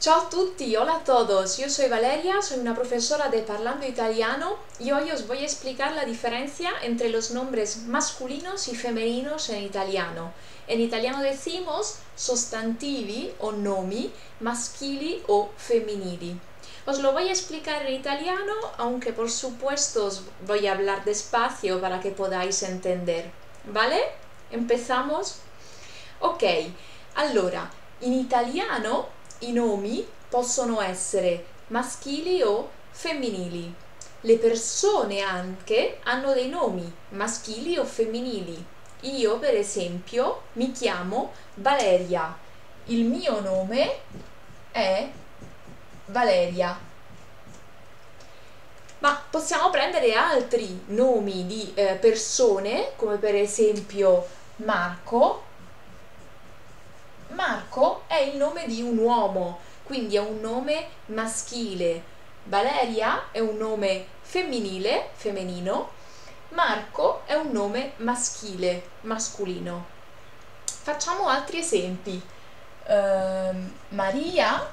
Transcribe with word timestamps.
Ciao 0.00 0.20
a 0.20 0.30
tutti, 0.30 0.76
hola 0.76 0.98
a 0.98 1.04
todos. 1.04 1.56
Yo 1.58 1.68
soy 1.68 1.88
Valeria, 1.88 2.40
soy 2.40 2.60
una 2.60 2.72
profesora 2.72 3.30
de 3.30 3.42
Parlando 3.42 3.84
Italiano 3.84 4.56
y 4.78 4.92
hoy 4.92 5.10
os 5.10 5.26
voy 5.26 5.38
a 5.38 5.42
explicar 5.42 5.90
la 5.90 6.04
diferencia 6.04 6.70
entre 6.84 7.08
los 7.08 7.32
nombres 7.32 7.78
masculinos 7.78 8.68
y 8.68 8.76
femeninos 8.76 9.48
en 9.48 9.64
italiano. 9.64 10.32
En 10.68 10.80
italiano 10.80 11.20
decimos 11.20 11.96
sostantivi 12.14 13.34
o 13.40 13.50
nomi 13.50 14.12
maschili 14.38 15.20
o 15.26 15.48
femminili. 15.56 16.38
Os 16.86 17.00
lo 17.00 17.10
voy 17.12 17.26
a 17.26 17.32
explicar 17.32 17.84
en 17.84 17.94
italiano, 17.94 18.54
aunque 18.76 19.12
por 19.12 19.28
supuesto 19.28 20.06
os 20.06 20.22
voy 20.46 20.68
a 20.68 20.74
hablar 20.74 21.04
despacio 21.04 21.80
para 21.80 21.98
que 21.98 22.12
podáis 22.12 22.62
entender. 22.62 23.32
¿Vale? 23.64 23.98
Empezamos. 24.52 25.40
Ok, 26.20 26.44
allora, 27.16 27.68
in 28.00 28.14
italiano 28.14 29.17
i 29.40 29.52
nomi 29.52 30.06
possono 30.28 30.80
essere 30.80 31.44
maschili 31.68 32.42
o 32.42 32.70
femminili. 32.90 33.72
Le 34.22 34.36
persone 34.38 35.20
anche 35.20 36.00
hanno 36.02 36.32
dei 36.32 36.48
nomi 36.48 36.92
maschili 37.10 37.78
o 37.78 37.84
femminili. 37.84 38.64
Io, 39.02 39.38
per 39.38 39.54
esempio, 39.54 40.42
mi 40.54 40.72
chiamo 40.72 41.32
Valeria. 41.54 42.36
Il 42.86 43.04
mio 43.04 43.40
nome 43.40 43.98
è 44.72 45.08
Valeria. 46.06 46.86
Ma 49.00 49.22
possiamo 49.30 49.70
prendere 49.70 50.14
altri 50.14 50.82
nomi 50.86 51.46
di 51.46 51.72
eh, 51.74 51.94
persone, 51.94 52.92
come 52.96 53.16
per 53.18 53.36
esempio 53.36 54.26
Marco, 54.56 55.44
Marco 57.28 58.04
è 58.06 58.16
il 58.16 58.36
nome 58.36 58.66
di 58.66 58.80
un 58.82 58.96
uomo, 58.98 59.58
quindi 59.82 60.16
è 60.16 60.20
un 60.20 60.40
nome 60.40 60.88
maschile. 61.06 62.16
Valeria 62.44 63.30
è 63.30 63.40
un 63.40 63.56
nome 63.56 64.06
femminile, 64.22 65.10
femminino. 65.12 65.90
Marco 66.50 67.22
è 67.26 67.34
un 67.34 67.50
nome 67.50 67.92
maschile, 67.96 68.90
masculino. 69.02 69.86
Facciamo 70.64 71.28
altri 71.28 71.58
esempi. 71.58 72.20
Uh, 72.86 73.70
Maria, 73.88 74.72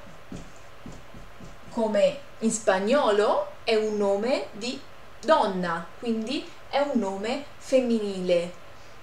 come 1.72 2.20
in 2.40 2.52
spagnolo, 2.52 3.52
è 3.66 3.76
un 3.76 3.98
nome 3.98 4.48
di 4.52 4.80
donna, 5.20 5.86
quindi 6.00 6.50
è 6.70 6.80
un 6.80 7.00
nome 7.00 7.44
femminile, 7.58 8.54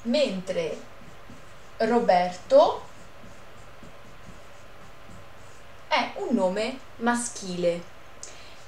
mentre 0.03 0.79
Roberto 1.79 2.91
è 5.93 6.13
un 6.15 6.35
nome 6.35 6.79
maschile. 6.97 7.83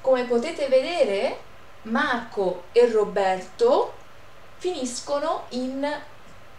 Come 0.02 0.24
potete 0.24 0.68
vedere, 0.68 1.40
Marco 1.84 2.64
e 2.72 2.86
Roberto 2.90 3.94
finiscono 4.58 5.44
in 5.50 6.02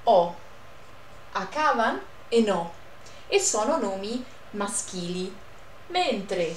O, 0.06 0.36
acaban 1.34 2.02
e 2.30 2.42
no, 2.42 2.74
e 3.28 3.40
sono 3.40 3.78
nomi 3.78 4.26
maschili, 4.52 5.32
mentre 5.88 6.56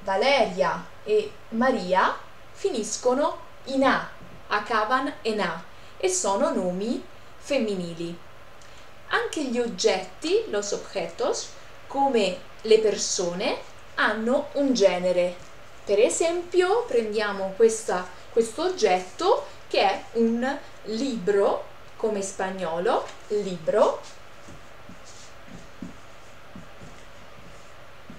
Valeria 0.00 0.84
e 1.04 1.30
Maria 1.50 2.16
finiscono 2.50 3.38
in 3.66 3.84
A, 3.84 4.08
acaban 4.48 5.18
e 5.22 5.34
na, 5.36 5.62
e 5.96 6.08
sono 6.08 6.52
nomi 6.52 7.00
femminili. 7.38 8.18
Anche 9.08 9.44
gli 9.44 9.60
oggetti, 9.60 10.46
los 10.48 10.72
objetos, 10.72 11.50
come 11.86 12.38
le 12.62 12.78
persone 12.78 13.56
hanno 13.96 14.48
un 14.52 14.74
genere. 14.74 15.34
Per 15.84 15.98
esempio, 15.98 16.84
prendiamo 16.86 17.54
questo 17.56 18.62
oggetto 18.62 19.46
che 19.68 19.80
è 19.80 20.02
un 20.12 20.58
libro, 20.84 21.64
come 21.96 22.22
spagnolo, 22.22 23.04
libro, 23.28 24.00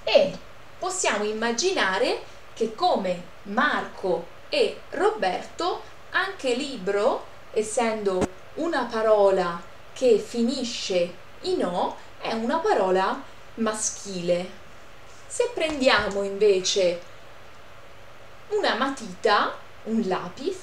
e 0.03 0.38
possiamo 0.79 1.25
immaginare 1.25 2.22
che 2.53 2.73
come 2.73 3.22
Marco 3.44 4.28
e 4.49 4.81
Roberto, 4.91 5.81
anche 6.11 6.53
libro, 6.53 7.25
essendo 7.51 8.25
una 8.55 8.88
parola 8.89 9.61
che 9.94 10.17
finisce 10.19 11.13
in 11.41 11.66
O, 11.66 11.95
è 12.19 12.31
una 12.34 12.57
parola 12.57 13.22
maschile. 13.57 14.66
Se 15.28 15.51
prendiamo 15.53 16.23
invece 16.23 17.01
una 18.50 18.75
matita, 18.75 19.56
un 19.84 20.03
lapis, 20.07 20.57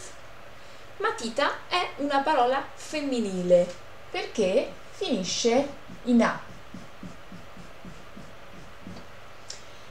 matita 0.99 1.59
è 1.69 1.91
una 1.97 2.21
parola 2.21 2.65
femminile 2.75 3.73
perché 4.11 4.73
finisce 4.91 5.69
in 6.05 6.23
A. 6.23 6.53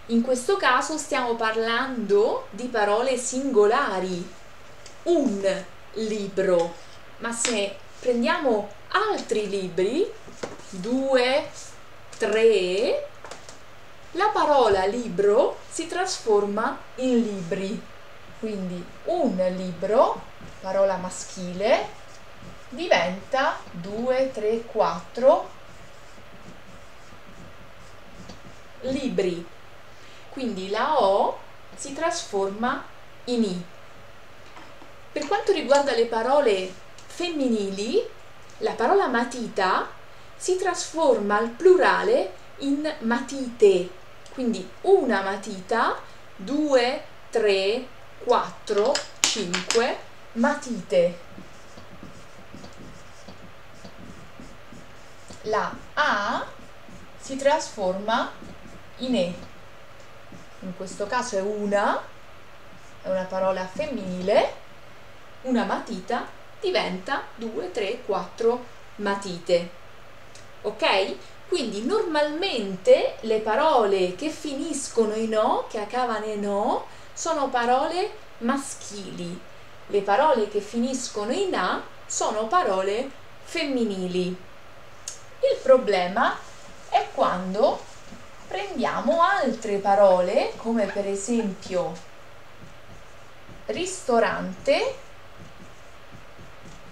In 0.08 0.22
questo 0.22 0.58
caso 0.58 0.98
stiamo 0.98 1.36
parlando 1.36 2.48
di 2.52 2.68
parole 2.68 3.18
singolari, 3.18 4.32
un 5.04 5.64
libro, 5.94 6.76
ma 7.20 7.32
se 7.32 7.76
prendiamo 8.00 8.70
altri 8.90 9.50
libri, 9.50 10.10
due, 10.70 11.50
3 12.24 13.08
la 14.12 14.30
parola 14.32 14.86
libro 14.86 15.58
si 15.70 15.88
trasforma 15.88 16.78
in 16.96 17.22
libri. 17.22 17.82
Quindi 18.40 18.82
un 19.06 19.36
libro 19.58 20.22
parola 20.62 20.96
maschile 20.96 21.90
diventa 22.70 23.60
2 23.72 24.32
3 24.32 24.62
4 24.62 25.50
libri. 28.84 29.46
Quindi 30.30 30.70
la 30.70 31.02
O 31.02 31.38
si 31.76 31.92
trasforma 31.92 32.86
in 33.26 33.44
I. 33.44 33.66
Per 35.12 35.28
quanto 35.28 35.52
riguarda 35.52 35.94
le 35.94 36.06
parole 36.06 36.74
femminili 37.06 38.02
la 38.60 38.72
parola 38.72 39.08
matita 39.08 40.02
si 40.36 40.56
trasforma 40.58 41.38
al 41.38 41.50
plurale 41.50 42.34
in 42.58 42.92
matite, 43.00 43.90
quindi 44.34 44.68
una 44.82 45.22
matita, 45.22 46.00
due, 46.36 47.04
tre, 47.30 47.88
quattro, 48.24 48.94
cinque 49.20 49.98
matite. 50.34 51.32
La 55.44 55.76
A 55.96 56.46
si 57.20 57.36
trasforma 57.36 58.32
in 58.98 59.16
E. 59.16 59.34
In 60.60 60.76
questo 60.78 61.06
caso 61.08 61.38
è 61.38 61.42
una, 61.42 62.02
è 63.02 63.10
una 63.10 63.26
parola 63.26 63.66
femminile, 63.66 64.54
una 65.42 65.66
matita 65.66 66.26
diventa 66.62 67.24
2, 67.36 67.72
3, 67.72 68.04
4 68.06 68.66
matite 68.96 69.82
ok? 70.64 71.16
Quindi 71.48 71.86
normalmente 71.86 73.18
le 73.22 73.40
parole 73.40 74.16
che 74.16 74.30
finiscono 74.30 75.14
in 75.14 75.38
O, 75.38 75.68
che 75.68 75.80
acabano 75.80 76.26
in 76.26 76.48
O, 76.48 76.88
sono 77.14 77.50
parole 77.50 78.10
maschili. 78.40 79.40
Le 79.88 80.02
parole 80.02 80.50
che 80.50 80.62
finiscono 80.62 81.32
in 81.32 81.54
A 81.54 81.82
sono 82.06 82.48
parole 82.48 83.10
femminili. 83.44 84.28
Il 84.28 85.60
problema 85.62 86.38
è 86.90 87.08
quando 87.14 87.80
prendiamo 88.48 89.22
altre 89.22 89.78
parole, 89.78 90.54
come 90.58 90.86
per 90.86 91.08
esempio 91.08 91.94
ristorante, 93.68 94.96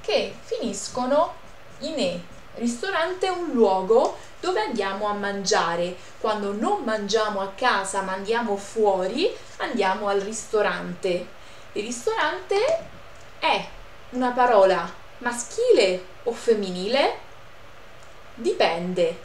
che 0.02 0.36
finiscono 0.44 1.34
in 1.80 1.98
E 1.98 2.31
Ristorante 2.62 3.26
è 3.26 3.30
un 3.32 3.54
luogo 3.54 4.20
dove 4.40 4.62
andiamo 4.62 5.08
a 5.08 5.14
mangiare. 5.14 5.96
Quando 6.20 6.54
non 6.54 6.84
mangiamo 6.84 7.42
a 7.42 7.54
casa 7.56 8.04
ma 8.04 8.12
andiamo 8.12 8.56
fuori, 8.56 9.36
andiamo 9.58 10.08
al 10.08 10.20
ristorante. 10.20 11.26
Il 11.72 11.84
ristorante 11.84 12.86
è 13.40 13.68
una 14.12 14.30
parola 14.30 14.88
maschile 15.18 16.06
o 16.22 16.34
femminile? 16.34 17.18
Dipende. 18.36 19.20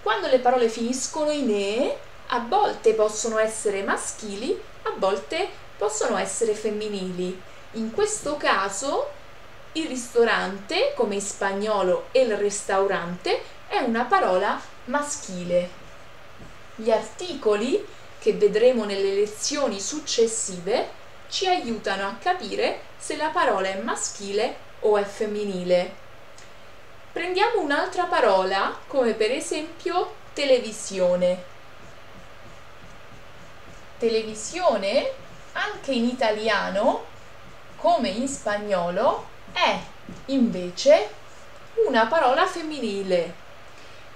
Quando 0.00 0.28
le 0.28 0.38
parole 0.38 0.68
finiscono 0.68 1.32
in 1.32 1.50
e, 1.50 1.98
a 2.28 2.38
volte 2.38 2.94
possono 2.94 3.38
essere 3.38 3.82
maschili, 3.82 4.56
a 4.82 4.92
volte 4.96 5.48
possono 5.76 6.16
essere 6.16 6.54
femminili. 6.54 7.42
In 7.72 7.90
questo 7.90 8.36
caso 8.36 9.10
il 9.74 9.88
ristorante, 9.88 10.92
come 10.94 11.14
in 11.14 11.20
spagnolo 11.20 12.08
il 12.12 12.36
restaurante, 12.36 13.42
è 13.66 13.78
una 13.78 14.04
parola 14.04 14.60
maschile. 14.86 15.82
Gli 16.76 16.90
articoli, 16.90 17.84
che 18.18 18.34
vedremo 18.34 18.84
nelle 18.84 19.12
lezioni 19.14 19.80
successive, 19.80 21.02
ci 21.28 21.48
aiutano 21.48 22.06
a 22.06 22.16
capire 22.20 22.80
se 22.96 23.16
la 23.16 23.28
parola 23.28 23.68
è 23.68 23.80
maschile 23.80 24.56
o 24.80 24.96
è 24.96 25.04
femminile. 25.04 26.02
Prendiamo 27.12 27.60
un'altra 27.60 28.04
parola, 28.04 28.78
come 28.86 29.14
per 29.14 29.32
esempio 29.32 30.14
televisione. 30.32 31.52
Televisione, 33.98 35.10
anche 35.52 35.92
in 35.92 36.04
italiano, 36.04 37.04
come 37.76 38.08
in 38.08 38.28
spagnolo, 38.28 39.32
è 39.54 39.78
invece 40.26 41.08
una 41.86 42.06
parola 42.06 42.46
femminile. 42.46 43.42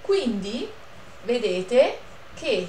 Quindi 0.01 0.69
vedete 1.23 1.99
che 2.35 2.67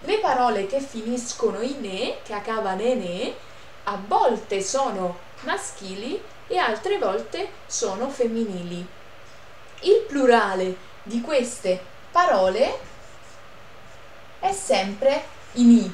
le 0.00 0.18
parole 0.18 0.66
che 0.66 0.80
finiscono 0.80 1.60
in 1.60 1.84
e, 1.84 2.18
che 2.22 2.34
acabano 2.34 2.82
in 2.82 3.02
e, 3.02 3.36
a 3.84 3.98
volte 4.06 4.62
sono 4.62 5.18
maschili 5.40 6.20
e 6.46 6.58
altre 6.58 6.98
volte 6.98 7.50
sono 7.66 8.08
femminili. 8.08 8.86
Il 9.80 10.04
plurale 10.06 10.76
di 11.02 11.20
queste 11.20 11.80
parole 12.10 12.78
è 14.40 14.52
sempre 14.52 15.24
in 15.52 15.70
i, 15.70 15.92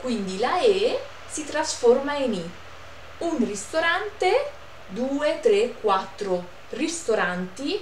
quindi 0.00 0.38
la 0.38 0.60
e 0.60 0.98
si 1.28 1.44
trasforma 1.44 2.16
in 2.16 2.34
i. 2.34 2.50
Un 3.18 3.44
ristorante, 3.44 4.52
due, 4.88 5.38
tre, 5.40 5.74
quattro 5.80 6.44
ristoranti, 6.70 7.80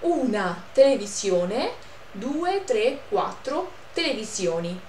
una 0.00 0.64
televisione, 0.72 1.72
due, 2.12 2.62
tre, 2.64 3.00
quattro 3.08 3.70
televisioni. 3.92 4.80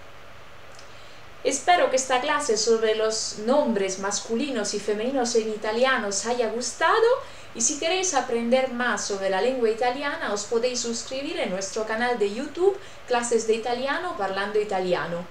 Espero 1.44 1.90
que 1.90 1.96
esta 1.96 2.22
clase 2.22 2.56
sobre 2.56 2.96
los 2.96 3.40
nombres 3.40 3.98
masculinos 3.98 4.76
y 4.76 4.80
femeninos 4.80 5.34
en 5.36 5.50
italiano 5.50 6.10
os 6.10 6.26
haya 6.28 6.50
gustado 6.50 7.08
y 7.56 7.62
si 7.62 7.80
queréis 7.80 8.14
aprender 8.14 8.72
más 8.72 9.06
sobre 9.06 9.30
la 9.30 9.42
lengua 9.42 9.70
italiana 9.70 10.34
os 10.34 10.44
podéis 10.44 10.80
suscribir 10.80 11.40
en 11.40 11.50
nuestro 11.50 11.86
canal 11.86 12.20
de 12.20 12.32
YouTube 12.32 12.78
Clases 13.08 13.48
de 13.48 13.56
Italiano 13.56 14.16
Parlando 14.18 14.60
Italiano. 14.60 15.26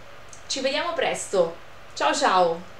Ci 0.48 0.60
vediamo 0.60 0.94
presto! 0.94 1.54
Ciao 1.94 2.12
ciao! 2.12 2.79